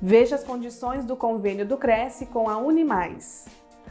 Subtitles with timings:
[0.00, 3.46] Veja as condições do convênio do Cresce com a Unimais.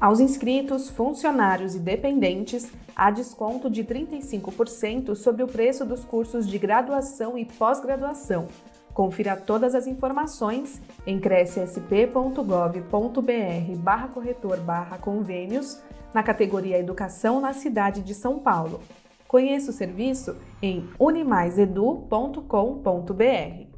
[0.00, 6.56] Aos inscritos, funcionários e dependentes, há desconto de 35% sobre o preço dos cursos de
[6.56, 8.46] graduação e pós-graduação.
[8.94, 15.82] Confira todas as informações em crescsp.gov.br barra corretor barra convênios
[16.14, 18.80] na categoria Educação na cidade de São Paulo.
[19.26, 23.77] Conheça o serviço em unimaisedu.com.br.